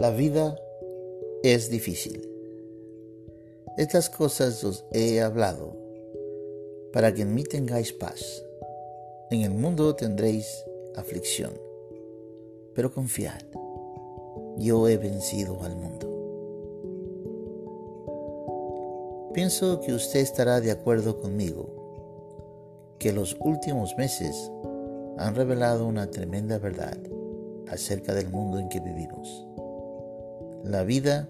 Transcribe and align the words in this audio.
La 0.00 0.10
vida 0.10 0.58
es 1.42 1.68
difícil. 1.68 2.26
Estas 3.76 4.08
cosas 4.08 4.64
os 4.64 4.86
he 4.92 5.20
hablado 5.20 5.76
para 6.90 7.12
que 7.12 7.20
en 7.20 7.34
mí 7.34 7.44
tengáis 7.44 7.92
paz. 7.92 8.42
En 9.30 9.42
el 9.42 9.50
mundo 9.50 9.94
tendréis 9.94 10.64
aflicción, 10.96 11.52
pero 12.74 12.90
confiad, 12.90 13.42
yo 14.56 14.88
he 14.88 14.96
vencido 14.96 15.62
al 15.64 15.76
mundo. 15.76 16.08
Pienso 19.34 19.80
que 19.80 19.92
usted 19.92 20.20
estará 20.20 20.62
de 20.62 20.70
acuerdo 20.70 21.20
conmigo 21.20 21.68
que 22.98 23.12
los 23.12 23.36
últimos 23.38 23.94
meses 23.98 24.50
han 25.18 25.34
revelado 25.34 25.86
una 25.86 26.10
tremenda 26.10 26.56
verdad 26.56 26.96
acerca 27.68 28.14
del 28.14 28.30
mundo 28.30 28.58
en 28.58 28.70
que 28.70 28.80
vivimos. 28.80 29.49
La 30.64 30.84
vida 30.84 31.28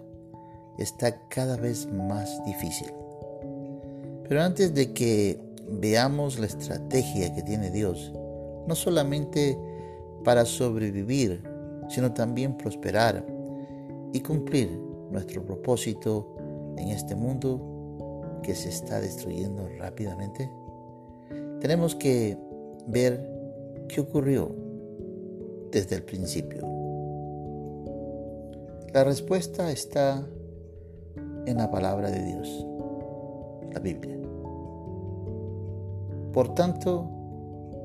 está 0.79 1.29
cada 1.29 1.57
vez 1.57 1.87
más 1.93 2.45
difícil. 2.45 2.89
Pero 4.29 4.43
antes 4.43 4.75
de 4.75 4.93
que 4.93 5.41
veamos 5.69 6.39
la 6.39 6.47
estrategia 6.47 7.35
que 7.35 7.43
tiene 7.43 7.71
Dios, 7.71 8.13
no 8.67 8.75
solamente 8.75 9.59
para 10.25 10.45
sobrevivir, 10.45 11.43
sino 11.89 12.13
también 12.13 12.57
prosperar 12.57 13.25
y 14.13 14.21
cumplir 14.21 14.71
nuestro 15.11 15.45
propósito 15.45 16.37
en 16.77 16.89
este 16.89 17.15
mundo 17.15 18.41
que 18.43 18.55
se 18.55 18.69
está 18.69 19.01
destruyendo 19.01 19.69
rápidamente, 19.79 20.51
tenemos 21.61 21.95
que 21.95 22.39
ver 22.87 23.29
qué 23.89 24.01
ocurrió 24.01 24.55
desde 25.71 25.97
el 25.97 26.03
principio. 26.03 26.70
La 28.93 29.05
respuesta 29.05 29.71
está 29.71 30.27
en 31.47 31.57
la 31.59 31.71
palabra 31.71 32.11
de 32.11 32.25
Dios, 32.25 32.67
la 33.73 33.79
Biblia. 33.79 34.19
Por 36.33 36.55
tanto, 36.57 37.09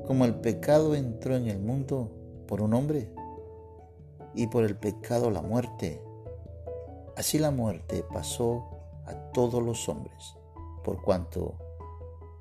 como 0.07 0.25
el 0.25 0.33
pecado 0.33 0.95
entró 0.95 1.35
en 1.35 1.47
el 1.47 1.59
mundo 1.59 2.09
por 2.47 2.59
un 2.63 2.73
hombre, 2.73 3.11
y 4.33 4.47
por 4.47 4.63
el 4.63 4.77
pecado 4.77 5.29
la 5.29 5.43
muerte, 5.43 6.01
así 7.15 7.37
la 7.37 7.51
muerte 7.51 8.03
pasó 8.11 8.65
a 9.05 9.13
todos 9.31 9.61
los 9.61 9.87
hombres, 9.87 10.35
por 10.83 11.03
cuanto 11.03 11.53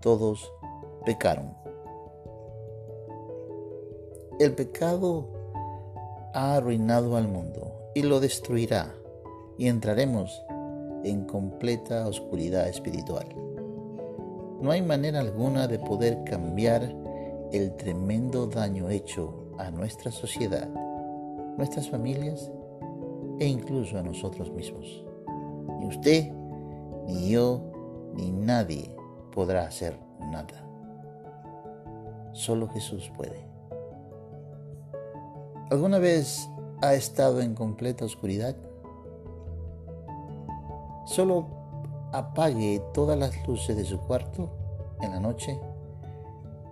todos 0.00 0.50
pecaron. 1.04 1.54
El 4.40 4.54
pecado 4.54 5.28
ha 6.32 6.54
arruinado 6.54 7.18
al 7.18 7.28
mundo 7.28 7.83
y 7.94 8.02
lo 8.02 8.20
destruirá 8.20 8.94
y 9.56 9.68
entraremos 9.68 10.42
en 11.04 11.24
completa 11.24 12.06
oscuridad 12.06 12.68
espiritual. 12.68 13.26
No 14.60 14.70
hay 14.70 14.82
manera 14.82 15.20
alguna 15.20 15.66
de 15.66 15.78
poder 15.78 16.24
cambiar 16.24 16.82
el 17.52 17.76
tremendo 17.76 18.46
daño 18.46 18.90
hecho 18.90 19.52
a 19.58 19.70
nuestra 19.70 20.10
sociedad, 20.10 20.68
nuestras 21.56 21.88
familias 21.88 22.50
e 23.38 23.46
incluso 23.46 23.98
a 23.98 24.02
nosotros 24.02 24.50
mismos. 24.52 25.04
Ni 25.78 25.86
usted, 25.86 26.32
ni 27.06 27.30
yo, 27.30 27.60
ni 28.14 28.32
nadie 28.32 28.94
podrá 29.32 29.64
hacer 29.64 29.98
nada. 30.20 30.66
Solo 32.32 32.68
Jesús 32.68 33.12
puede. 33.16 33.46
¿Alguna 35.70 35.98
vez 35.98 36.48
ha 36.84 36.92
estado 36.92 37.40
en 37.40 37.54
completa 37.54 38.04
oscuridad? 38.04 38.54
Solo 41.06 41.46
apague 42.12 42.82
todas 42.92 43.18
las 43.18 43.32
luces 43.48 43.74
de 43.74 43.86
su 43.86 43.98
cuarto 44.00 44.50
en 45.00 45.10
la 45.12 45.18
noche 45.18 45.58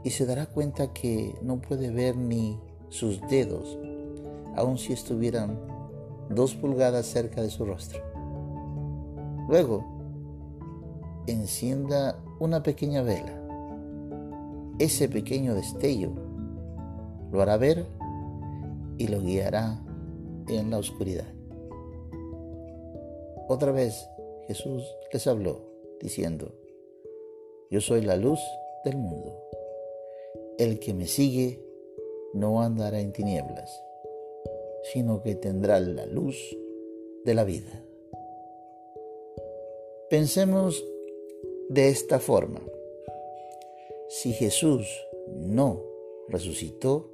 y 0.05 0.11
se 0.11 0.27
dará 0.27 0.45
cuenta 0.45 0.93
que 0.93 1.35
no 1.41 1.61
puede 1.63 1.91
ver 1.91 2.17
ni 2.19 2.61
sus 2.91 3.23
dedos, 3.23 3.79
aun 4.55 4.77
si 4.77 4.93
estuvieran 4.93 5.59
dos 6.29 6.55
pulgadas 6.57 7.07
cerca 7.07 7.41
de 7.41 7.49
su 7.49 7.65
rostro. 7.65 8.03
Luego, 9.49 9.83
encienda 11.27 12.19
una 12.39 12.63
pequeña 12.63 13.01
vela. 13.01 13.41
Ese 14.79 15.09
pequeño 15.09 15.55
destello 15.55 16.13
lo 17.31 17.41
hará 17.41 17.57
ver 17.57 17.87
y 18.99 19.09
lo 19.09 19.23
guiará 19.23 19.82
en 20.59 20.71
la 20.71 20.79
oscuridad. 20.79 21.33
Otra 23.49 23.73
vez 23.73 24.09
Jesús 24.47 24.83
les 25.13 25.27
habló, 25.27 25.61
diciendo, 26.01 26.53
Yo 27.71 27.81
soy 27.81 28.03
la 28.03 28.17
luz 28.17 28.41
del 28.85 28.97
mundo. 28.97 29.39
El 30.59 30.79
que 30.79 30.95
me 30.95 31.07
sigue 31.07 31.61
no 32.35 32.63
andará 32.63 33.01
en 33.01 33.13
tinieblas, 33.13 33.83
sino 34.93 35.23
que 35.23 35.35
tendrá 35.35 35.81
la 35.81 36.07
luz 36.07 36.37
de 37.25 37.35
la 37.35 37.45
vida. 37.45 37.85
Pensemos 40.09 40.85
de 41.69 41.89
esta 41.89 42.19
forma. 42.19 42.61
Si 44.09 44.33
Jesús 44.33 44.87
no 45.29 45.83
resucitó, 46.29 47.11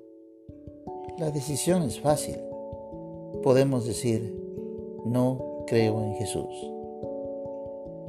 la 1.19 1.31
decisión 1.31 1.82
es 1.82 2.00
fácil. 2.00 2.47
Podemos 3.43 3.87
decir, 3.87 4.34
no 5.05 5.65
creo 5.66 6.03
en 6.03 6.15
Jesús. 6.15 6.72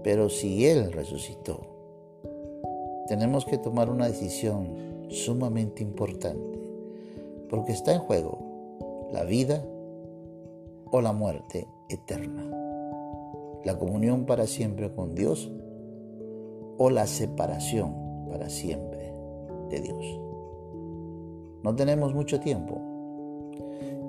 Pero 0.03 0.29
si 0.29 0.65
Él 0.65 0.91
resucitó, 0.91 1.59
tenemos 3.07 3.45
que 3.45 3.57
tomar 3.57 3.89
una 3.89 4.07
decisión 4.07 5.07
sumamente 5.09 5.83
importante, 5.83 6.59
porque 7.49 7.71
está 7.71 7.93
en 7.93 7.99
juego 7.99 9.09
la 9.11 9.23
vida 9.23 9.63
o 10.91 11.01
la 11.01 11.11
muerte 11.11 11.67
eterna, 11.89 12.43
la 13.65 13.77
comunión 13.77 14.25
para 14.25 14.47
siempre 14.47 14.93
con 14.93 15.15
Dios 15.15 15.51
o 16.77 16.89
la 16.89 17.07
separación 17.07 18.27
para 18.29 18.49
siempre 18.49 19.13
de 19.69 19.81
Dios. 19.81 20.19
No 21.63 21.75
tenemos 21.75 22.13
mucho 22.13 22.39
tiempo. 22.39 22.79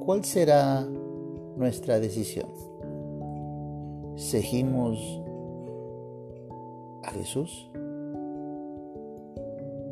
¿Cuál 0.04 0.24
será 0.24 0.86
nuestra 1.56 2.00
decisión? 2.00 2.48
¿Seguimos 4.16 4.98
a 7.04 7.10
Jesús? 7.12 7.70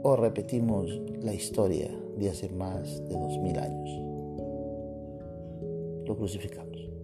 ¿O 0.03 0.17
repetimos 0.17 0.91
la 1.23 1.35
historia 1.35 1.91
de 2.17 2.31
hace 2.31 2.49
más 2.51 3.03
de 3.09 3.15
dos 3.15 3.39
mil 3.39 3.59
años? 3.59 3.91
Lo 6.07 6.17
crucificamos. 6.17 6.98